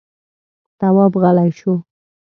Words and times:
تواب 0.79 1.13
غلی 1.23 1.49
شو. 1.59 1.73